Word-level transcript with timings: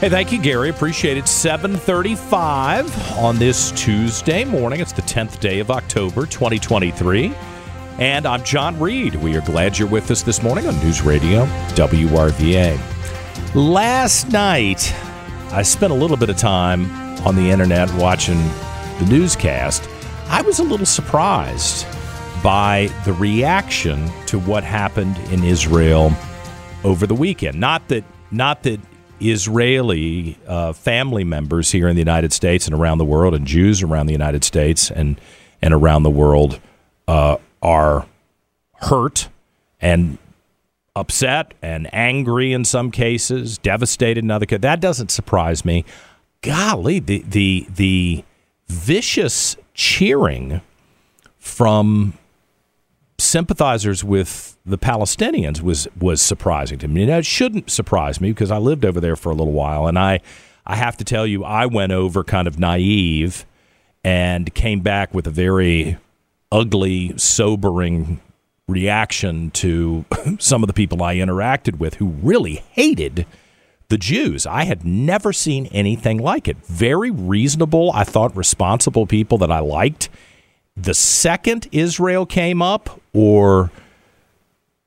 Hey, 0.00 0.10
thank 0.10 0.30
you, 0.30 0.38
Gary. 0.38 0.68
Appreciate 0.68 1.16
it. 1.16 1.26
735 1.26 3.16
on 3.16 3.38
this 3.38 3.70
Tuesday 3.70 4.44
morning. 4.44 4.80
It's 4.80 4.92
the 4.92 5.00
10th 5.00 5.40
day 5.40 5.58
of 5.58 5.70
October, 5.70 6.26
2023. 6.26 7.34
And 7.98 8.26
I'm 8.26 8.44
John 8.44 8.78
Reed. 8.78 9.14
We 9.14 9.34
are 9.38 9.40
glad 9.40 9.78
you're 9.78 9.88
with 9.88 10.10
us 10.10 10.20
this 10.20 10.42
morning 10.42 10.66
on 10.66 10.78
News 10.80 11.00
Radio 11.00 11.46
WRVA. 11.76 12.78
Last 13.54 14.30
night, 14.30 14.94
I 15.52 15.62
spent 15.62 15.90
a 15.90 15.96
little 15.96 16.18
bit 16.18 16.28
of 16.28 16.36
time 16.36 16.90
on 17.26 17.34
the 17.34 17.50
internet 17.50 17.90
watching 17.94 18.36
the 18.98 19.06
newscast. 19.08 19.88
I 20.28 20.42
was 20.42 20.58
a 20.58 20.62
little 20.62 20.84
surprised 20.84 21.86
by 22.42 22.90
the 23.06 23.14
reaction 23.14 24.10
to 24.26 24.38
what 24.40 24.62
happened 24.62 25.16
in 25.32 25.42
Israel 25.42 26.12
over 26.84 27.06
the 27.06 27.14
weekend. 27.14 27.58
Not 27.58 27.88
that 27.88 28.04
not 28.30 28.62
that 28.64 28.78
Israeli 29.20 30.38
uh, 30.46 30.72
family 30.72 31.24
members 31.24 31.72
here 31.72 31.88
in 31.88 31.96
the 31.96 32.00
United 32.00 32.32
States 32.32 32.66
and 32.66 32.74
around 32.74 32.98
the 32.98 33.04
world, 33.04 33.34
and 33.34 33.46
Jews 33.46 33.82
around 33.82 34.06
the 34.06 34.12
United 34.12 34.44
States 34.44 34.90
and 34.90 35.20
and 35.62 35.72
around 35.72 36.02
the 36.02 36.10
world 36.10 36.60
uh, 37.08 37.36
are 37.62 38.06
hurt 38.74 39.28
and 39.80 40.18
upset 40.94 41.54
and 41.60 41.92
angry 41.94 42.52
in 42.52 42.64
some 42.64 42.90
cases, 42.90 43.58
devastated 43.58 44.24
in 44.24 44.30
other 44.30 44.46
cases. 44.46 44.62
That 44.62 44.80
doesn't 44.80 45.10
surprise 45.10 45.64
me. 45.64 45.84
Golly, 46.42 46.98
the 46.98 47.22
the 47.26 47.66
the 47.74 48.24
vicious 48.68 49.56
cheering 49.74 50.60
from 51.38 52.14
sympathizers 53.36 54.02
with 54.02 54.56
the 54.64 54.78
Palestinians 54.78 55.60
was 55.60 55.86
was 56.00 56.22
surprising 56.22 56.78
to 56.78 56.88
me. 56.88 57.04
Now, 57.04 57.18
it 57.18 57.26
shouldn't 57.26 57.70
surprise 57.70 58.18
me 58.18 58.30
because 58.30 58.50
I 58.50 58.56
lived 58.56 58.82
over 58.82 58.98
there 58.98 59.14
for 59.14 59.28
a 59.28 59.34
little 59.34 59.52
while, 59.52 59.86
and 59.86 59.98
I 59.98 60.20
I 60.64 60.76
have 60.76 60.96
to 60.96 61.04
tell 61.04 61.26
you, 61.26 61.44
I 61.44 61.66
went 61.66 61.92
over 61.92 62.24
kind 62.24 62.48
of 62.48 62.58
naive 62.58 63.44
and 64.02 64.54
came 64.54 64.80
back 64.80 65.12
with 65.12 65.26
a 65.26 65.30
very 65.30 65.98
ugly, 66.50 67.12
sobering 67.18 68.22
reaction 68.68 69.50
to 69.50 70.06
some 70.38 70.62
of 70.62 70.66
the 70.66 70.72
people 70.72 71.02
I 71.02 71.16
interacted 71.16 71.78
with 71.78 71.96
who 71.96 72.06
really 72.06 72.64
hated 72.70 73.26
the 73.88 73.98
Jews. 73.98 74.46
I 74.46 74.64
had 74.64 74.82
never 74.86 75.34
seen 75.34 75.66
anything 75.66 76.16
like 76.16 76.48
it. 76.48 76.56
Very 76.64 77.10
reasonable, 77.10 77.92
I 77.92 78.04
thought 78.04 78.34
responsible 78.34 79.06
people 79.06 79.36
that 79.38 79.50
I 79.50 79.58
liked 79.58 80.08
the 80.76 80.94
second 80.94 81.68
Israel 81.72 82.26
came 82.26 82.60
up 82.60 83.00
or 83.12 83.70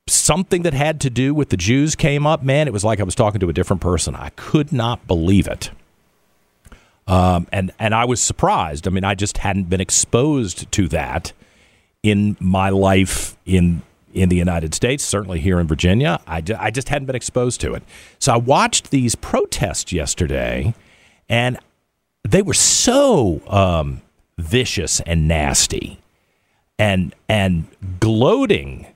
something 0.08 0.64
that 0.64 0.74
had 0.74 1.02
to 1.02 1.10
do 1.10 1.34
with 1.34 1.50
the 1.50 1.58
Jews 1.58 1.96
came 1.96 2.28
up, 2.28 2.44
man, 2.44 2.68
it 2.68 2.74
was 2.74 2.84
like 2.84 3.00
I 3.00 3.04
was 3.04 3.16
talking 3.16 3.40
to 3.40 3.50
a 3.50 3.54
different 3.54 3.82
person. 3.82 4.16
I 4.16 4.30
could 4.36 4.72
not 4.72 5.08
believe 5.08 5.48
it. 5.48 5.72
Um, 7.08 7.48
and 7.52 7.72
and 7.80 7.96
I 7.96 8.06
was 8.06 8.22
surprised. 8.22 8.88
I 8.88 8.92
mean, 8.92 9.04
I 9.04 9.16
just 9.16 9.40
hadn't 9.40 9.64
been 9.64 9.82
exposed 9.82 10.72
to 10.72 10.88
that 10.90 11.34
in 12.04 12.38
my 12.40 12.70
life 12.70 13.36
in 13.48 13.82
in 14.14 14.30
the 14.30 14.36
United 14.36 14.76
States, 14.76 15.04
certainly 15.04 15.40
here 15.40 15.60
in 15.60 15.68
Virginia. 15.68 16.20
I, 16.28 16.44
I 16.58 16.72
just 16.72 16.90
hadn't 16.90 17.06
been 17.06 17.16
exposed 17.16 17.62
to 17.62 17.74
it. 17.74 17.84
So 18.18 18.34
I 18.34 18.38
watched 18.38 18.92
these 18.92 19.16
protests 19.16 19.92
yesterday, 19.92 20.74
and 21.28 21.58
they 22.28 22.42
were 22.42 22.54
so 22.54 23.42
um, 23.48 24.02
vicious 24.40 25.00
and 25.02 25.28
nasty. 25.28 26.00
And 26.78 27.14
and 27.28 27.68
gloating 28.00 28.88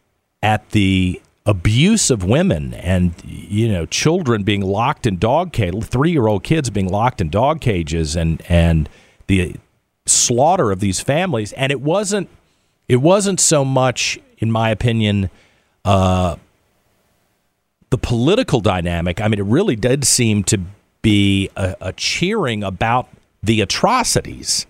at 0.41 0.69
the 0.71 1.21
abuse 1.45 2.09
of 2.09 2.23
women 2.23 2.73
and 2.75 3.13
you 3.25 3.67
know 3.67 3.85
children 3.85 4.43
being 4.43 4.61
locked 4.61 5.05
in 5.05 5.17
dog 5.17 5.51
cages, 5.51 5.87
three-year-old 5.87 6.43
kids 6.43 6.69
being 6.69 6.87
locked 6.87 7.19
in 7.19 7.29
dog 7.29 7.59
cages 7.59 8.15
and 8.15 8.41
and 8.47 8.89
the 9.27 9.55
slaughter 10.05 10.71
of 10.71 10.79
these 10.79 11.01
families. 11.01 11.51
And 11.53 11.71
it 11.71 11.81
wasn't 11.81 12.29
it 12.87 12.97
wasn't 12.97 13.39
so 13.39 13.65
much 13.65 14.17
in 14.37 14.51
my 14.51 14.69
opinion 14.69 15.29
uh, 15.83 16.37
the 17.89 17.97
political 17.97 18.61
dynamic. 18.61 19.19
I 19.19 19.27
mean 19.27 19.39
it 19.39 19.45
really 19.45 19.75
did 19.75 20.05
seem 20.05 20.45
to 20.45 20.61
be 21.01 21.49
a, 21.57 21.75
a 21.81 21.93
cheering 21.93 22.63
about 22.63 23.09
the 23.41 23.59
atrocities 23.59 24.65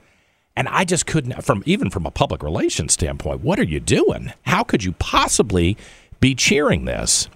and 0.55 0.67
I 0.67 0.85
just 0.85 1.05
couldn't, 1.07 1.43
from 1.43 1.63
even 1.65 1.89
from 1.89 2.05
a 2.05 2.11
public 2.11 2.43
relations 2.43 2.93
standpoint, 2.93 3.41
what 3.41 3.59
are 3.59 3.63
you 3.63 3.79
doing? 3.79 4.33
How 4.43 4.63
could 4.63 4.83
you 4.83 4.91
possibly 4.93 5.77
be 6.19 6.35
cheering 6.35 6.85
this? 6.85 7.27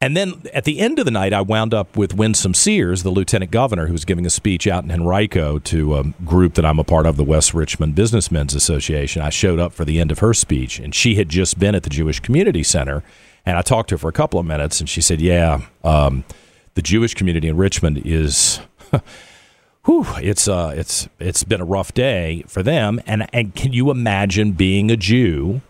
And 0.00 0.14
then 0.14 0.42
at 0.52 0.64
the 0.64 0.78
end 0.78 0.98
of 0.98 1.06
the 1.06 1.10
night, 1.10 1.32
I 1.32 1.40
wound 1.40 1.72
up 1.72 1.96
with 1.96 2.14
Winsome 2.14 2.52
Sears, 2.52 3.02
the 3.02 3.10
lieutenant 3.10 3.50
governor, 3.50 3.86
who 3.86 3.92
was 3.92 4.04
giving 4.04 4.26
a 4.26 4.30
speech 4.30 4.66
out 4.66 4.84
in 4.84 4.90
Henrico 4.90 5.58
to 5.60 5.96
a 5.96 6.04
group 6.24 6.54
that 6.54 6.66
I'm 6.66 6.78
a 6.78 6.84
part 6.84 7.06
of, 7.06 7.16
the 7.16 7.24
West 7.24 7.54
Richmond 7.54 7.94
Businessmen's 7.94 8.54
Association. 8.54 9.22
I 9.22 9.30
showed 9.30 9.58
up 9.58 9.72
for 9.72 9.86
the 9.86 9.98
end 9.98 10.12
of 10.12 10.18
her 10.18 10.34
speech, 10.34 10.78
and 10.78 10.94
she 10.94 11.14
had 11.14 11.30
just 11.30 11.58
been 11.58 11.74
at 11.74 11.82
the 11.82 11.90
Jewish 11.90 12.20
Community 12.20 12.62
Center. 12.62 13.02
And 13.46 13.56
I 13.56 13.62
talked 13.62 13.88
to 13.88 13.94
her 13.94 13.98
for 13.98 14.08
a 14.08 14.12
couple 14.12 14.38
of 14.38 14.44
minutes, 14.44 14.80
and 14.80 14.88
she 14.88 15.00
said, 15.00 15.20
Yeah, 15.20 15.62
um, 15.82 16.24
the 16.74 16.82
Jewish 16.82 17.14
community 17.14 17.48
in 17.48 17.56
Richmond 17.56 18.02
is. 18.04 18.60
whew, 19.86 20.04
it's 20.18 20.46
uh, 20.46 20.74
it's 20.76 21.08
it's 21.18 21.44
been 21.44 21.60
a 21.60 21.64
rough 21.64 21.94
day 21.94 22.44
for 22.46 22.62
them. 22.62 23.00
And 23.06 23.26
and 23.32 23.54
can 23.54 23.72
you 23.72 23.90
imagine 23.90 24.52
being 24.52 24.90
a 24.90 24.96
Jew, 24.96 25.62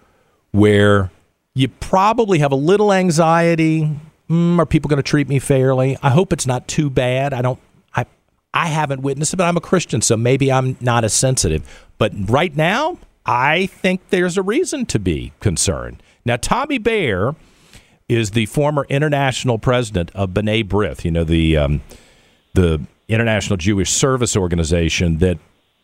where 0.50 1.10
you 1.54 1.68
probably 1.68 2.40
have 2.40 2.52
a 2.52 2.56
little 2.56 2.92
anxiety? 2.92 3.90
Mm, 4.28 4.58
are 4.58 4.66
people 4.66 4.88
going 4.88 4.96
to 4.96 5.08
treat 5.08 5.28
me 5.28 5.38
fairly? 5.38 5.96
I 6.02 6.10
hope 6.10 6.32
it's 6.32 6.46
not 6.46 6.66
too 6.66 6.90
bad. 6.90 7.32
I 7.32 7.42
don't. 7.42 7.60
I 7.94 8.06
I 8.52 8.66
haven't 8.66 9.02
witnessed 9.02 9.32
it, 9.32 9.36
but 9.36 9.44
I'm 9.44 9.56
a 9.56 9.60
Christian, 9.60 10.02
so 10.02 10.16
maybe 10.16 10.50
I'm 10.50 10.76
not 10.80 11.04
as 11.04 11.12
sensitive. 11.12 11.86
But 11.98 12.12
right 12.28 12.54
now, 12.56 12.98
I 13.24 13.66
think 13.66 14.08
there's 14.10 14.36
a 14.36 14.42
reason 14.42 14.86
to 14.86 14.98
be 14.98 15.32
concerned. 15.40 16.02
Now, 16.24 16.36
Tommy 16.36 16.78
Baer 16.78 17.36
is 18.08 18.32
the 18.32 18.46
former 18.46 18.86
international 18.88 19.58
president 19.58 20.10
of 20.14 20.30
B'nai 20.30 20.64
B'rith. 20.64 21.04
You 21.04 21.12
know 21.12 21.24
the 21.24 21.56
um, 21.56 21.82
the 22.54 22.80
International 23.08 23.56
Jewish 23.56 23.90
Service 23.90 24.36
Organization 24.36 25.18
that 25.18 25.38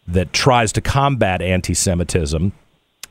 that 0.09 0.33
tries 0.33 0.73
to 0.73 0.81
combat 0.81 1.41
anti-Semitism 1.41 2.53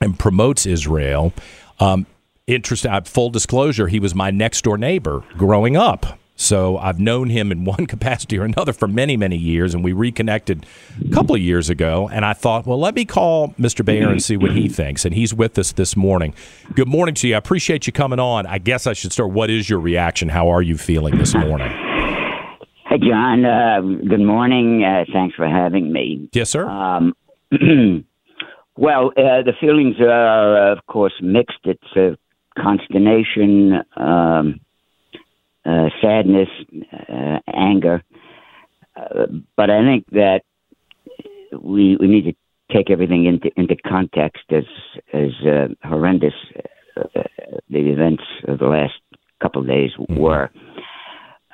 and 0.01 0.19
promotes 0.19 0.65
Israel. 0.65 1.31
Um, 1.79 2.05
interesting. 2.47 2.91
Uh, 2.91 3.01
full 3.01 3.29
disclosure: 3.29 3.87
he 3.87 3.99
was 3.99 4.13
my 4.13 4.31
next 4.31 4.63
door 4.63 4.77
neighbor 4.77 5.23
growing 5.37 5.77
up. 5.77 6.19
So 6.41 6.79
I've 6.79 6.99
known 6.99 7.29
him 7.29 7.51
in 7.51 7.65
one 7.65 7.85
capacity 7.85 8.39
or 8.39 8.43
another 8.43 8.73
for 8.73 8.87
many, 8.87 9.15
many 9.15 9.37
years, 9.37 9.73
and 9.73 9.83
we 9.83 9.93
reconnected 9.93 10.65
a 11.05 11.13
couple 11.13 11.35
of 11.35 11.41
years 11.41 11.69
ago. 11.69 12.09
And 12.11 12.25
I 12.25 12.33
thought, 12.33 12.65
well, 12.65 12.79
let 12.79 12.95
me 12.95 13.05
call 13.05 13.49
Mr. 13.59 13.85
Baer 13.85 14.09
and 14.09 14.21
see 14.21 14.37
what 14.37 14.51
he 14.51 14.67
thinks. 14.67 15.05
And 15.05 15.13
he's 15.13 15.33
with 15.33 15.57
us 15.59 15.71
this 15.73 15.95
morning. 15.95 16.33
Good 16.73 16.87
morning 16.87 17.15
to 17.15 17.27
you. 17.27 17.35
I 17.35 17.37
appreciate 17.37 17.85
you 17.85 17.93
coming 17.93 18.19
on. 18.19 18.47
I 18.47 18.57
guess 18.57 18.87
I 18.87 18.93
should 18.93 19.13
start. 19.13 19.31
What 19.31 19.49
is 19.49 19.69
your 19.69 19.79
reaction? 19.79 20.29
How 20.29 20.49
are 20.49 20.61
you 20.61 20.77
feeling 20.77 21.17
this 21.17 21.35
morning? 21.35 21.90
Hey, 22.91 22.97
John. 22.97 23.45
Uh, 23.45 23.79
good 24.09 24.19
morning. 24.19 24.83
Uh, 24.83 25.05
thanks 25.13 25.33
for 25.33 25.47
having 25.47 25.93
me. 25.93 26.27
Yes, 26.33 26.49
sir. 26.49 26.67
Um, 26.67 27.13
well, 28.75 29.11
uh, 29.15 29.43
the 29.45 29.53
feelings 29.61 29.95
are, 30.01 30.73
of 30.73 30.85
course, 30.87 31.13
mixed. 31.21 31.59
It's 31.63 32.19
consternation, 32.61 33.75
um, 33.95 34.59
uh, 35.65 35.87
sadness, 36.01 36.49
uh, 36.91 37.39
anger. 37.47 38.03
Uh, 38.97 39.27
but 39.55 39.69
I 39.69 39.85
think 39.85 40.07
that 40.11 40.41
we 41.57 41.95
we 41.95 42.07
need 42.07 42.25
to 42.25 42.75
take 42.75 42.91
everything 42.91 43.25
into 43.25 43.51
into 43.55 43.77
context 43.87 44.43
as 44.49 44.65
as 45.13 45.29
uh, 45.47 45.67
horrendous 45.87 46.33
uh, 46.97 47.23
the 47.69 47.89
events 47.89 48.23
of 48.49 48.59
the 48.59 48.65
last 48.65 48.99
couple 49.41 49.61
of 49.61 49.67
days 49.69 49.91
were. 50.09 50.49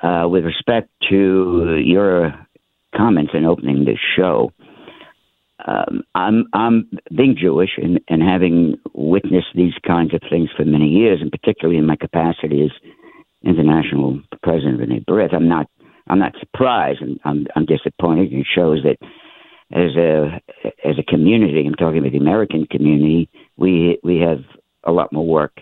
Uh, 0.02 0.28
with 0.28 0.44
respect 0.44 0.88
to 1.10 1.80
your 1.84 2.32
comments 2.96 3.32
in 3.34 3.44
opening 3.44 3.84
this 3.84 3.98
show, 4.16 4.52
um, 5.66 6.02
I'm 6.14 6.46
I'm 6.52 6.88
being 7.14 7.36
Jewish 7.36 7.70
and, 7.76 8.00
and 8.08 8.22
having 8.22 8.78
witnessed 8.94 9.48
these 9.54 9.74
kinds 9.86 10.14
of 10.14 10.20
things 10.30 10.50
for 10.56 10.64
many 10.64 10.86
years, 10.86 11.20
and 11.20 11.32
particularly 11.32 11.78
in 11.78 11.86
my 11.86 11.96
capacity 11.96 12.62
as 12.62 12.70
international 13.42 14.20
president 14.42 14.80
of 14.80 14.88
B'nai 14.88 15.34
I'm 15.34 15.48
not 15.48 15.66
I'm 16.06 16.18
not 16.18 16.34
surprised, 16.38 17.02
and 17.02 17.18
I'm 17.24 17.46
I'm 17.56 17.66
disappointed. 17.66 18.32
It 18.32 18.46
shows 18.54 18.84
that 18.84 18.98
as 19.72 19.96
a 19.96 20.40
as 20.88 20.96
a 20.98 21.02
community, 21.02 21.66
I'm 21.66 21.74
talking 21.74 21.98
about 21.98 22.12
the 22.12 22.18
American 22.18 22.66
community, 22.66 23.28
we 23.56 23.98
we 24.02 24.18
have 24.18 24.44
a 24.84 24.92
lot 24.92 25.12
more 25.12 25.26
work 25.26 25.60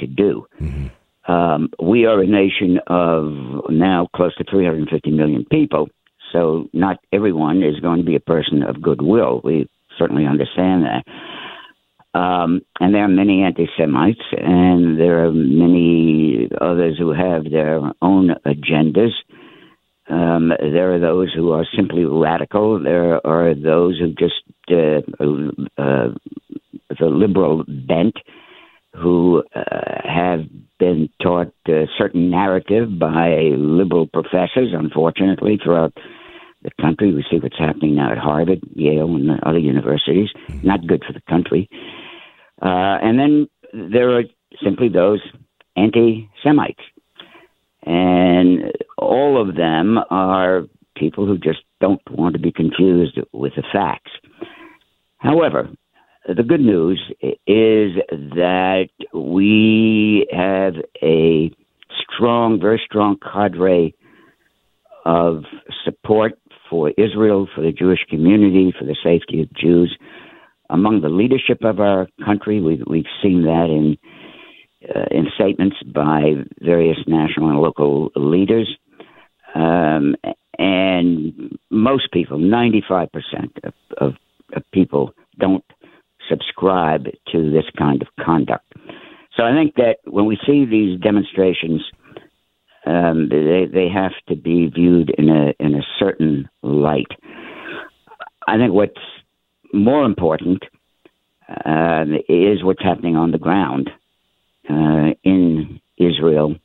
to 0.00 0.06
do. 0.06 0.46
Mm-hmm. 0.60 0.86
Um, 1.28 1.68
we 1.80 2.06
are 2.06 2.20
a 2.20 2.26
nation 2.26 2.80
of 2.86 3.70
now 3.70 4.08
close 4.16 4.34
to 4.36 4.44
350 4.44 5.10
million 5.10 5.44
people, 5.44 5.88
so 6.32 6.68
not 6.72 6.98
everyone 7.12 7.62
is 7.62 7.80
going 7.80 7.98
to 7.98 8.06
be 8.06 8.16
a 8.16 8.20
person 8.20 8.62
of 8.62 8.80
goodwill. 8.80 9.42
We 9.44 9.68
certainly 9.98 10.26
understand 10.26 10.84
that. 10.84 12.18
Um, 12.18 12.62
and 12.80 12.94
there 12.94 13.04
are 13.04 13.08
many 13.08 13.42
anti 13.42 13.68
Semites, 13.76 14.22
and 14.32 14.98
there 14.98 15.26
are 15.26 15.32
many 15.32 16.48
others 16.60 16.96
who 16.98 17.10
have 17.10 17.44
their 17.44 17.80
own 18.00 18.34
agendas. 18.46 19.12
Um, 20.08 20.48
there 20.58 20.94
are 20.94 20.98
those 20.98 21.32
who 21.34 21.52
are 21.52 21.66
simply 21.76 22.06
radical. 22.06 22.82
There 22.82 23.24
are 23.26 23.54
those 23.54 23.98
who 23.98 24.14
just 24.14 24.42
uh, 24.70 25.02
uh, 25.76 26.08
the 26.98 27.06
liberal 27.06 27.64
bent, 27.68 28.16
who 28.94 29.42
uh, 29.54 29.62
have 30.04 30.40
been 30.78 31.08
taught 31.22 31.52
a 31.68 31.86
certain 31.96 32.30
narrative 32.30 32.98
by 32.98 33.28
liberal 33.56 34.06
professors. 34.06 34.72
Unfortunately, 34.72 35.58
throughout 35.62 35.92
the 36.62 36.70
country, 36.80 37.14
we 37.14 37.24
see 37.30 37.38
what's 37.38 37.58
happening 37.58 37.94
now 37.94 38.12
at 38.12 38.18
Harvard, 38.18 38.60
Yale, 38.74 39.14
and 39.14 39.42
other 39.44 39.58
universities. 39.58 40.28
Not 40.62 40.86
good 40.86 41.04
for 41.06 41.12
the 41.12 41.22
country. 41.28 41.68
Uh, 42.60 42.98
and 43.02 43.18
then 43.18 43.48
there 43.72 44.18
are 44.18 44.24
simply 44.62 44.88
those 44.88 45.20
anti 45.76 46.28
Semites 46.42 46.82
and 47.88 48.72
all 48.98 49.40
of 49.40 49.56
them 49.56 49.98
are 50.10 50.64
people 50.94 51.26
who 51.26 51.38
just 51.38 51.60
don't 51.80 52.02
want 52.10 52.34
to 52.34 52.38
be 52.38 52.52
confused 52.52 53.18
with 53.32 53.54
the 53.56 53.62
facts. 53.72 54.10
However, 55.18 55.70
the 56.34 56.42
good 56.42 56.60
news 56.60 57.00
is 57.22 57.96
that 58.34 58.88
we 59.14 60.26
have 60.30 60.74
a 61.02 61.50
strong, 62.00 62.60
very 62.60 62.80
strong 62.84 63.16
cadre 63.16 63.94
of 65.04 65.44
support 65.84 66.38
for 66.68 66.90
Israel, 66.90 67.48
for 67.54 67.62
the 67.62 67.72
Jewish 67.72 68.04
community, 68.10 68.74
for 68.78 68.84
the 68.84 68.96
safety 69.02 69.42
of 69.42 69.52
Jews 69.54 69.96
among 70.70 71.00
the 71.00 71.08
leadership 71.08 71.64
of 71.64 71.80
our 71.80 72.06
country. 72.24 72.60
We've, 72.60 72.82
we've 72.86 73.04
seen 73.22 73.44
that 73.44 73.68
in 73.70 73.96
uh, 74.94 75.06
in 75.10 75.26
statements 75.34 75.76
by 75.92 76.34
various 76.60 76.98
national 77.08 77.50
and 77.50 77.58
local 77.58 78.10
leaders. 78.14 78.76
Um, 79.54 80.14
and 80.56 81.58
most 81.70 82.12
people, 82.12 82.38
95% 82.38 83.08
of, 83.64 83.74
of, 83.96 84.14
of 84.54 84.62
people, 84.72 85.14
don't 85.38 85.64
subscribe 86.58 87.06
to 87.32 87.50
this 87.50 87.64
kind 87.76 88.02
of 88.02 88.08
conduct. 88.24 88.72
So 89.36 89.44
I 89.44 89.52
think 89.52 89.74
that 89.76 89.98
when 90.04 90.26
we 90.26 90.38
see 90.46 90.64
these 90.64 91.00
demonstrations, 91.00 91.82
um, 92.86 93.28
they 93.28 93.66
they 93.72 93.88
have 93.88 94.12
to 94.28 94.36
be 94.36 94.66
viewed 94.66 95.10
in 95.10 95.28
a 95.28 95.52
in 95.60 95.74
a 95.74 95.82
certain 95.98 96.48
light. 96.62 97.12
I 98.46 98.56
think 98.56 98.72
what's 98.72 99.00
more 99.72 100.04
important 100.04 100.64
uh, 101.48 102.04
is 102.28 102.64
what's 102.64 102.82
happening 102.82 103.16
on 103.16 103.30
the 103.30 103.38
ground 103.38 103.90
uh, 104.68 105.12
in 105.22 105.80
Israel 105.98 106.56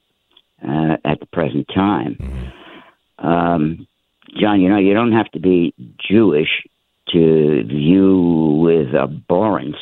uh, 0.63 0.97
at 1.03 1.19
the 1.19 1.27
present 1.31 1.67
time. 1.73 2.51
Um, 3.19 3.87
John, 4.39 4.61
you 4.61 4.69
know, 4.69 4.79
you 4.79 4.93
don't 4.93 5.11
have 5.11 5.29
to 5.31 5.39
be 5.39 5.73
Jewish 6.09 6.63
to 7.13 7.63
view 7.63 8.59
with 8.61 8.93
abhorrence 8.93 9.77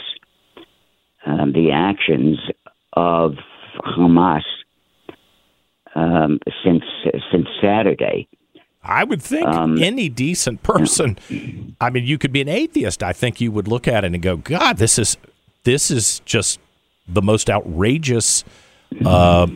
um, 1.25 1.53
the 1.53 1.71
actions 1.71 2.37
of 2.93 3.35
Hamas 3.79 4.43
um, 5.95 6.39
since 6.63 6.83
since 7.31 7.47
Saturday. 7.61 8.27
I 8.83 9.03
would 9.03 9.21
think 9.21 9.47
um, 9.47 9.81
any 9.81 10.09
decent 10.09 10.63
person. 10.63 11.17
I 11.79 11.89
mean, 11.89 12.05
you 12.05 12.17
could 12.17 12.31
be 12.31 12.41
an 12.41 12.49
atheist. 12.49 13.03
I 13.03 13.13
think 13.13 13.39
you 13.39 13.51
would 13.51 13.67
look 13.67 13.87
at 13.87 14.03
it 14.03 14.13
and 14.13 14.21
go, 14.21 14.37
"God, 14.37 14.77
this 14.77 14.97
is 14.97 15.17
this 15.63 15.91
is 15.91 16.21
just 16.25 16.59
the 17.07 17.21
most 17.21 17.49
outrageous 17.49 18.43
uh, 19.05 19.47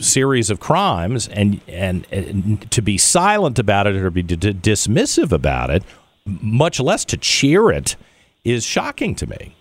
series 0.00 0.50
of 0.50 0.60
crimes, 0.60 1.28
and, 1.28 1.60
and, 1.66 2.06
and 2.10 2.70
to 2.70 2.82
be 2.82 2.98
silent 2.98 3.58
about 3.58 3.86
it 3.86 3.96
or 3.96 4.10
be 4.10 4.22
d- 4.22 4.36
dismissive 4.36 5.32
about 5.32 5.70
it, 5.70 5.82
much 6.24 6.80
less 6.80 7.04
to 7.06 7.16
cheer 7.16 7.70
it, 7.70 7.96
is 8.44 8.64
shocking 8.64 9.14
to 9.16 9.26
me. 9.26 9.56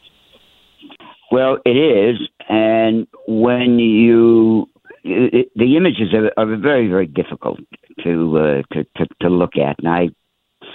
Well, 1.31 1.59
it 1.65 1.77
is, 1.77 2.17
and 2.49 3.07
when 3.27 3.79
you 3.79 4.67
it, 5.03 5.49
the 5.55 5.77
images 5.77 6.13
are, 6.13 6.31
are, 6.37 6.57
very 6.57 6.87
very 6.87 7.07
difficult 7.07 7.59
to, 8.03 8.37
uh, 8.37 8.73
to, 8.73 8.83
to 8.97 9.05
to 9.21 9.29
look 9.29 9.55
at, 9.55 9.77
and 9.79 9.87
I 9.87 10.09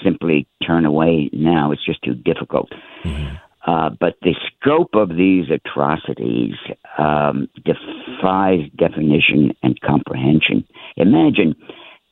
simply 0.03 0.47
turn 0.67 0.85
away 0.85 1.31
now. 1.33 1.73
It's 1.73 1.85
just 1.85 2.03
too 2.03 2.15
difficult. 2.15 2.71
Mm-hmm. 3.05 3.37
Uh, 3.67 3.91
but 3.99 4.15
the 4.23 4.35
scope 4.47 4.95
of 4.95 5.09
these 5.11 5.47
atrocities 5.51 6.55
um, 6.99 7.49
defies 7.65 8.61
definition 8.77 9.53
and 9.63 9.81
comprehension. 9.81 10.65
Imagine, 10.97 11.57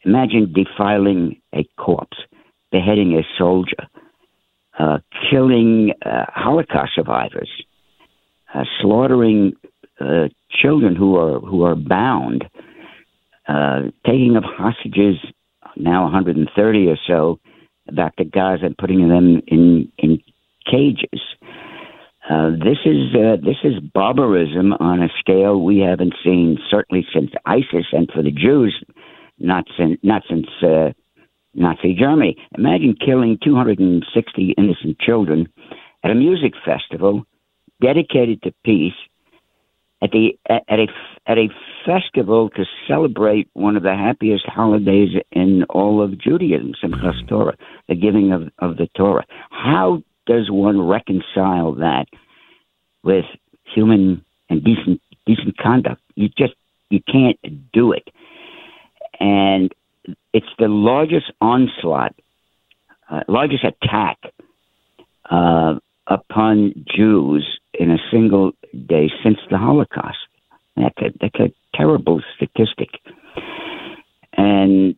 imagine 0.04 0.52
defiling 0.52 1.40
a 1.54 1.64
corpse, 1.78 2.16
beheading 2.74 3.12
a 3.12 3.22
soldier, 3.38 3.86
uh, 4.80 4.98
killing 5.30 5.92
uh, 6.04 6.24
Holocaust 6.34 6.90
survivors, 6.96 7.48
uh, 8.52 8.64
slaughtering 8.80 9.52
uh, 10.00 10.26
children 10.50 10.96
who 10.96 11.16
are 11.16 11.38
who 11.38 11.62
are 11.62 11.76
bound, 11.76 12.44
taking 14.04 14.34
of 14.36 14.42
hostages, 14.42 15.16
now 15.76 16.02
130 16.02 16.88
or 16.88 16.98
so, 17.06 17.38
back 17.92 18.16
to 18.16 18.24
Gaza 18.24 18.66
and 18.66 18.76
putting 18.76 19.08
them 19.08 19.40
in 19.46 19.92
in 19.98 20.20
cages. 20.68 21.22
Uh, 22.28 22.50
this 22.50 22.78
is 22.84 23.14
uh, 23.14 23.36
this 23.40 23.60
is 23.62 23.74
barbarism 23.94 24.72
on 24.80 25.00
a 25.00 25.08
scale 25.20 25.62
we 25.62 25.78
haven't 25.78 26.14
seen 26.24 26.58
certainly 26.68 27.06
since 27.14 27.30
ISIS, 27.46 27.86
and 27.92 28.10
for 28.12 28.22
the 28.22 28.32
Jews, 28.32 28.74
not 29.38 29.64
since 29.78 29.96
not 30.02 30.22
since 30.28 30.48
uh, 30.60 30.90
Nazi 31.54 31.94
Germany. 31.94 32.36
Imagine 32.56 32.94
killing 32.94 33.38
260 33.42 34.54
innocent 34.56 34.98
children 34.98 35.48
at 36.02 36.10
a 36.10 36.14
music 36.14 36.52
festival 36.64 37.24
dedicated 37.80 38.42
to 38.42 38.54
peace. 38.64 38.94
At 40.02 40.10
the 40.10 40.38
at 40.46 40.78
a 40.78 40.86
at 41.26 41.38
a 41.38 41.48
festival 41.86 42.50
to 42.50 42.64
celebrate 42.86 43.48
one 43.54 43.76
of 43.76 43.82
the 43.82 43.94
happiest 43.94 44.44
holidays 44.46 45.10
in 45.32 45.64
all 45.70 46.02
of 46.02 46.20
Judaism, 46.20 46.74
Simchas 46.82 47.26
Torah, 47.26 47.56
the 47.88 47.94
giving 47.94 48.32
of, 48.32 48.50
of 48.58 48.76
the 48.76 48.88
Torah. 48.94 49.24
How 49.50 50.02
does 50.26 50.50
one 50.50 50.80
reconcile 50.86 51.74
that 51.76 52.06
with 53.02 53.24
human 53.74 54.22
and 54.50 54.62
decent 54.62 55.00
decent 55.26 55.56
conduct? 55.56 56.02
You 56.16 56.28
just 56.28 56.54
you 56.90 57.00
can't 57.10 57.38
do 57.72 57.92
it, 57.92 58.08
and 59.20 59.72
it's 60.32 60.46
the 60.58 60.68
largest 60.68 61.30
onslaught, 61.40 62.14
uh, 63.10 63.20
largest 63.28 63.64
attack 63.64 64.18
uh, 65.30 65.74
upon 66.06 66.84
Jews 66.94 67.46
in 67.72 67.90
a 67.90 67.98
single 68.10 68.52
day 68.72 69.10
since 69.22 69.38
the 69.50 69.58
Holocaust. 69.58 70.18
That's 70.76 70.98
a, 70.98 71.10
that's 71.20 71.40
a 71.40 71.76
terrible 71.76 72.20
statistic, 72.36 72.88
and 74.36 74.96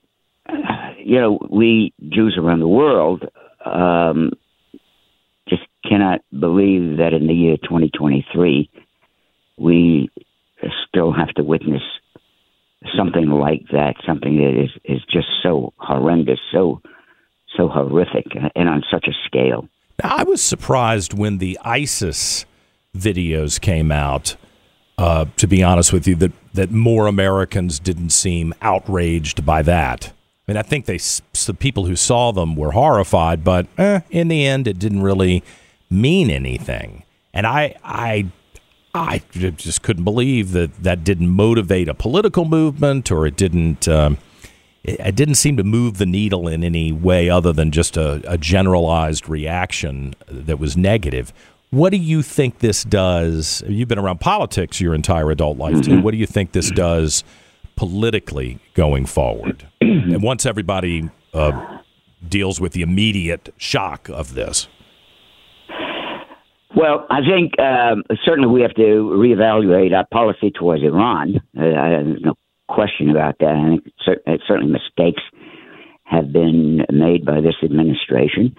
uh, 0.48 0.92
you 0.98 1.20
know 1.20 1.38
we 1.50 1.92
Jews 2.08 2.36
around 2.38 2.60
the 2.60 2.68
world. 2.68 3.25
Um, 3.64 4.32
just 5.48 5.62
cannot 5.84 6.22
believe 6.30 6.98
that 6.98 7.12
in 7.12 7.26
the 7.26 7.34
year 7.34 7.56
2023 7.56 8.70
we 9.58 10.10
still 10.88 11.12
have 11.12 11.28
to 11.34 11.42
witness 11.42 11.82
something 12.96 13.30
like 13.30 13.62
that, 13.72 13.94
something 14.06 14.36
that 14.36 14.60
is 14.60 14.70
is 14.84 15.02
just 15.10 15.28
so 15.42 15.72
horrendous, 15.78 16.40
so 16.52 16.80
so 17.56 17.68
horrific, 17.68 18.26
and 18.54 18.68
on 18.68 18.82
such 18.90 19.06
a 19.08 19.12
scale. 19.26 19.68
I 20.02 20.24
was 20.24 20.42
surprised 20.42 21.14
when 21.14 21.38
the 21.38 21.58
ISIS 21.64 22.44
videos 22.96 23.60
came 23.60 23.90
out. 23.90 24.36
Uh, 24.98 25.26
to 25.36 25.46
be 25.46 25.62
honest 25.62 25.92
with 25.92 26.08
you, 26.08 26.14
that 26.16 26.32
that 26.54 26.70
more 26.70 27.06
Americans 27.06 27.78
didn't 27.78 28.10
seem 28.10 28.54
outraged 28.62 29.44
by 29.44 29.60
that. 29.62 30.12
I 30.48 30.52
mean, 30.52 30.56
I 30.56 30.62
think 30.62 30.86
they 30.86 30.96
the 30.98 31.56
people 31.58 31.86
who 31.86 31.96
saw 31.96 32.32
them 32.32 32.56
were 32.56 32.72
horrified, 32.72 33.44
but 33.44 33.66
eh, 33.76 34.00
in 34.10 34.28
the 34.28 34.46
end, 34.46 34.66
it 34.66 34.78
didn't 34.78 35.02
really 35.02 35.42
mean 35.90 36.30
anything. 36.30 37.04
And 37.34 37.46
I, 37.46 37.76
I, 37.84 38.28
I 38.96 39.22
just 39.32 39.82
couldn't 39.82 40.04
believe 40.04 40.52
that 40.52 40.82
that 40.82 41.04
didn't 41.04 41.30
motivate 41.30 41.88
a 41.88 41.94
political 41.94 42.44
movement, 42.44 43.10
or 43.10 43.26
it 43.26 43.36
didn't. 43.36 43.88
Um, 43.88 44.18
it, 44.84 45.16
didn't 45.16 45.34
seem 45.34 45.56
to 45.56 45.64
move 45.64 45.98
the 45.98 46.06
needle 46.06 46.46
in 46.46 46.62
any 46.62 46.92
way 46.92 47.28
other 47.28 47.52
than 47.52 47.72
just 47.72 47.96
a, 47.96 48.22
a 48.24 48.38
generalized 48.38 49.28
reaction 49.28 50.14
that 50.28 50.60
was 50.60 50.76
negative. 50.76 51.32
What 51.70 51.90
do 51.90 51.96
you 51.96 52.22
think 52.22 52.60
this 52.60 52.84
does? 52.84 53.64
You've 53.66 53.88
been 53.88 53.98
around 53.98 54.20
politics 54.20 54.80
your 54.80 54.94
entire 54.94 55.30
adult 55.32 55.58
life 55.58 55.82
too. 55.82 55.90
Mm-hmm. 55.90 56.02
What 56.02 56.12
do 56.12 56.18
you 56.18 56.26
think 56.26 56.52
this 56.52 56.70
does 56.70 57.24
politically 57.74 58.60
going 58.74 59.06
forward? 59.06 59.66
and 59.80 60.22
once 60.22 60.46
everybody 60.46 61.10
uh, 61.34 61.80
deals 62.26 62.60
with 62.60 62.72
the 62.72 62.82
immediate 62.82 63.52
shock 63.56 64.08
of 64.08 64.34
this. 64.34 64.68
Well, 66.76 67.06
I 67.11 67.21
think 67.26 67.59
um, 67.59 68.04
certainly 68.25 68.49
we 68.49 68.61
have 68.62 68.75
to 68.75 68.83
reevaluate 68.83 69.97
our 69.97 70.06
policy 70.12 70.50
towards 70.50 70.83
Iran. 70.85 71.37
Uh, 71.56 71.62
there's 71.62 72.23
no 72.23 72.35
question 72.68 73.11
about 73.11 73.38
that. 73.40 73.49
I 73.49 73.68
think 74.06 74.40
certainly 74.47 74.71
mistakes 74.71 75.23
have 76.04 76.33
been 76.33 76.85
made 76.92 77.25
by 77.25 77.40
this 77.40 77.56
administration 77.64 78.54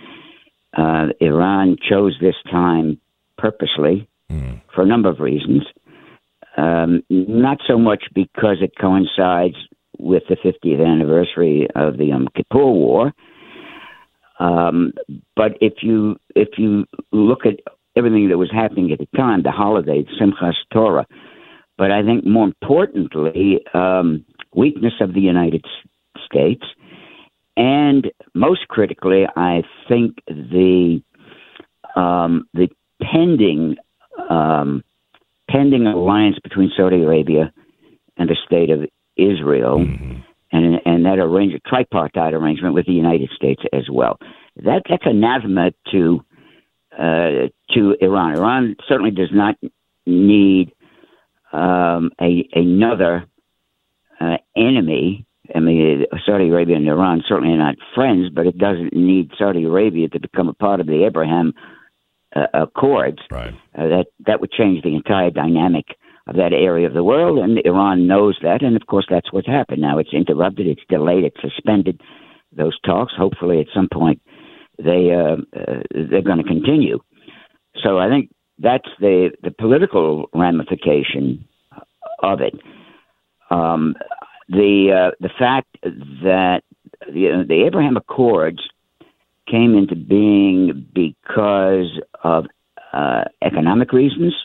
uh, 0.77 1.07
Iran 1.19 1.77
chose 1.89 2.15
this 2.21 2.35
time 2.49 2.99
purposely 3.37 4.07
mm. 4.31 4.61
for 4.73 4.83
a 4.83 4.85
number 4.85 5.09
of 5.09 5.19
reasons. 5.19 5.63
Um, 6.57 7.03
not 7.09 7.59
so 7.67 7.77
much 7.77 8.05
because 8.13 8.57
it 8.61 8.73
coincides 8.79 9.55
with 9.99 10.23
the 10.29 10.35
50th 10.35 10.85
anniversary 10.85 11.67
of 11.75 11.97
the 11.97 12.05
Yom 12.05 12.27
Kippur 12.35 12.65
War, 12.65 13.13
um, 14.39 14.93
but 15.35 15.53
if 15.61 15.81
you 15.81 16.17
if 16.35 16.49
you 16.57 16.85
look 17.11 17.45
at 17.45 17.59
everything 17.97 18.29
that 18.29 18.37
was 18.37 18.51
happening 18.51 18.91
at 18.91 18.99
the 18.99 19.07
time, 19.17 19.43
the 19.43 19.51
holiday, 19.51 20.05
Simchas 20.21 20.55
Torah, 20.71 21.05
but 21.77 21.91
I 21.91 22.03
think 22.03 22.25
more 22.25 22.45
importantly, 22.45 23.61
um, 23.73 24.25
weakness 24.53 24.93
of 25.01 25.13
the 25.13 25.21
United 25.21 25.65
States 26.25 26.63
and 27.57 28.11
most 28.35 28.67
critically, 28.67 29.25
I 29.35 29.63
think 29.89 30.17
the 30.27 31.01
um, 31.95 32.47
the 32.53 32.69
pending 33.01 33.77
um, 34.29 34.83
pending 35.49 35.87
alliance 35.87 36.37
between 36.43 36.71
Saudi 36.77 37.01
Arabia 37.01 37.51
and 38.15 38.29
the 38.29 38.37
state 38.45 38.69
of 38.69 38.81
Israel, 39.17 39.79
mm-hmm. 39.79 40.19
and 40.51 40.81
and 40.85 41.05
that 41.05 41.17
arrangement, 41.17 41.63
tripartite 41.65 42.35
arrangement 42.35 42.75
with 42.75 42.85
the 42.85 42.93
United 42.93 43.31
States 43.35 43.63
as 43.73 43.89
well. 43.91 44.19
That 44.57 44.83
that's 44.87 45.05
anathema 45.05 45.71
to 45.91 46.23
uh, 46.97 47.49
to 47.73 47.95
Iran. 48.01 48.37
Iran 48.37 48.75
certainly 48.87 49.11
does 49.11 49.29
not 49.31 49.55
need 50.05 50.73
um, 51.51 52.11
a 52.19 52.47
another 52.53 53.25
uh, 54.19 54.37
enemy 54.55 55.27
I 55.55 55.59
mean, 55.59 56.05
Saudi 56.25 56.49
Arabia 56.49 56.75
and 56.75 56.87
Iran 56.87 57.23
certainly 57.27 57.53
are 57.53 57.57
not 57.57 57.75
friends, 57.95 58.29
but 58.33 58.47
it 58.47 58.57
doesn't 58.57 58.93
need 58.93 59.31
Saudi 59.37 59.63
Arabia 59.63 60.09
to 60.09 60.19
become 60.19 60.49
a 60.49 60.53
part 60.53 60.79
of 60.79 60.87
the 60.87 61.05
Abraham 61.05 61.53
uh, 62.35 62.47
Accords. 62.53 63.19
Right. 63.31 63.53
Uh, 63.77 63.87
that 63.87 64.05
that 64.25 64.41
would 64.41 64.51
change 64.51 64.83
the 64.83 64.95
entire 64.95 65.29
dynamic 65.29 65.85
of 66.27 66.35
that 66.35 66.51
area 66.51 66.87
of 66.87 66.93
the 66.93 67.03
world, 67.03 67.39
and 67.39 67.57
Iran 67.65 68.07
knows 68.07 68.37
that, 68.43 68.61
and 68.61 68.75
of 68.75 68.85
course 68.87 69.05
that's 69.09 69.31
what's 69.31 69.47
happened. 69.47 69.81
Now 69.81 69.97
it's 69.97 70.13
interrupted, 70.13 70.67
it's 70.67 70.81
delayed, 70.89 71.23
it's 71.23 71.41
suspended 71.41 72.01
those 72.51 72.77
talks. 72.81 73.13
Hopefully, 73.17 73.61
at 73.61 73.67
some 73.73 73.87
point, 73.91 74.21
they 74.77 75.11
uh, 75.11 75.37
uh, 75.57 75.81
they're 75.91 76.21
going 76.21 76.37
to 76.37 76.43
continue. 76.43 76.99
So 77.83 77.97
I 77.97 78.09
think 78.09 78.31
that's 78.59 78.87
the 78.99 79.31
the 79.43 79.51
political 79.51 80.29
ramification 80.33 81.47
of 82.23 82.41
it. 82.41 82.53
Um, 83.49 83.95
the 84.49 85.09
uh, 85.09 85.15
the 85.19 85.29
fact 85.37 85.77
that 85.83 86.61
the, 87.07 87.45
the 87.47 87.63
Abraham 87.65 87.97
Accords 87.97 88.61
came 89.49 89.75
into 89.75 89.95
being 89.95 90.87
because 90.93 91.99
of 92.23 92.45
uh, 92.93 93.23
economic 93.41 93.93
reasons, 93.93 94.35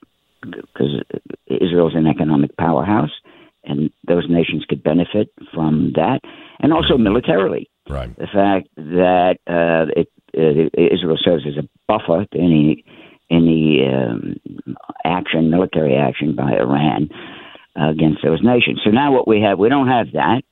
because 0.42 1.02
Israel 1.46 1.88
is 1.88 1.94
an 1.94 2.06
economic 2.06 2.56
powerhouse, 2.56 3.10
and 3.64 3.90
those 4.06 4.26
nations 4.28 4.64
could 4.68 4.82
benefit 4.82 5.32
from 5.52 5.92
that, 5.94 6.20
and 6.60 6.72
also 6.72 6.96
militarily. 6.96 7.68
Right. 7.88 8.16
The 8.16 8.28
fact 8.32 8.68
that 8.76 9.38
uh, 9.46 9.90
it, 10.00 10.08
uh, 10.08 10.21
Israel 10.34 11.18
serves 11.22 11.44
as 11.46 11.56
a 11.56 11.68
buffer 11.88 12.26
to 12.32 12.38
any 12.38 12.84
any 13.30 13.86
um, 13.86 14.36
action, 15.04 15.50
military 15.50 15.96
action 15.96 16.34
by 16.34 16.52
Iran 16.52 17.08
against 17.74 18.22
those 18.22 18.42
nations. 18.42 18.80
So 18.84 18.90
now 18.90 19.12
what 19.12 19.26
we 19.26 19.40
have, 19.40 19.58
we 19.58 19.70
don't 19.70 19.88
have 19.88 20.08
that, 20.12 20.42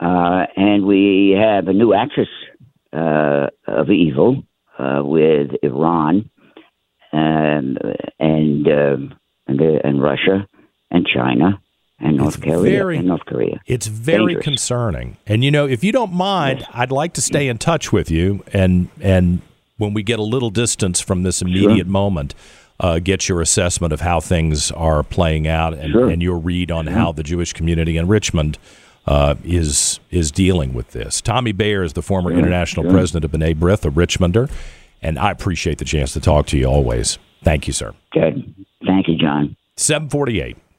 uh, 0.00 0.46
and 0.56 0.86
we 0.86 1.36
have 1.36 1.66
a 1.66 1.72
new 1.72 1.92
axis 1.92 2.28
uh, 2.92 3.48
of 3.66 3.90
evil 3.90 4.44
uh, 4.78 5.02
with 5.04 5.50
Iran 5.62 6.30
and 7.12 7.78
and 8.18 8.68
uh, 8.68 9.14
and, 9.46 9.60
uh, 9.60 9.78
and 9.84 10.02
Russia 10.02 10.46
and 10.90 11.06
China 11.06 11.60
and 12.02 12.16
North 12.16 12.36
it's 12.36 12.44
Korea 12.44 12.78
very, 12.78 12.98
and 12.98 13.08
North 13.08 13.24
Korea. 13.24 13.60
It's 13.66 13.86
very 13.86 14.34
Dangerous. 14.34 14.44
concerning. 14.44 15.16
And 15.26 15.44
you 15.44 15.50
know, 15.50 15.66
if 15.66 15.82
you 15.84 15.92
don't 15.92 16.12
mind, 16.12 16.60
yes. 16.60 16.68
I'd 16.72 16.92
like 16.92 17.14
to 17.14 17.22
stay 17.22 17.48
in 17.48 17.58
touch 17.58 17.92
with 17.92 18.10
you 18.10 18.44
and 18.52 18.88
and 19.00 19.40
when 19.78 19.94
we 19.94 20.02
get 20.02 20.18
a 20.18 20.22
little 20.24 20.50
distance 20.50 21.00
from 21.00 21.22
this 21.22 21.42
immediate 21.42 21.86
sure. 21.86 21.86
moment 21.86 22.34
uh, 22.82 22.98
get 22.98 23.28
your 23.28 23.40
assessment 23.40 23.92
of 23.92 24.00
how 24.00 24.20
things 24.20 24.70
are 24.72 25.02
playing 25.02 25.46
out 25.46 25.72
and, 25.72 25.92
sure. 25.92 26.10
and 26.10 26.20
your 26.20 26.36
read 26.36 26.70
on 26.70 26.88
how 26.88 27.12
the 27.12 27.22
Jewish 27.22 27.52
community 27.52 27.96
in 27.96 28.08
Richmond 28.08 28.58
uh, 29.06 29.36
is 29.44 30.00
is 30.10 30.30
dealing 30.30 30.74
with 30.74 30.90
this. 30.90 31.20
Tommy 31.20 31.52
Baer 31.52 31.82
is 31.82 31.94
the 31.94 32.02
former 32.02 32.30
sure. 32.30 32.38
international 32.38 32.84
sure. 32.84 32.92
president 32.92 33.24
of 33.24 33.30
B'nai 33.30 33.54
B'rith, 33.54 33.84
a 33.84 33.90
Richmonder, 33.90 34.50
and 35.00 35.18
I 35.18 35.30
appreciate 35.30 35.78
the 35.78 35.84
chance 35.84 36.12
to 36.12 36.20
talk 36.20 36.46
to 36.48 36.58
you 36.58 36.66
always. 36.66 37.18
Thank 37.42 37.66
you, 37.66 37.72
sir. 37.72 37.92
Good. 38.12 38.54
Thank 38.86 39.08
you, 39.08 39.16
John. 39.16 39.56
748. 39.76 40.56